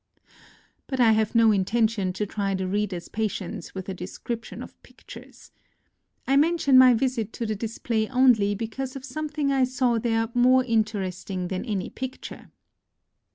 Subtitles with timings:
[0.87, 5.51] But I have no intention to try the reader's patience with a description of pictures.
[6.25, 10.63] I mention my visit to the display only because of something I saw there more
[10.65, 12.49] interesting than any picture.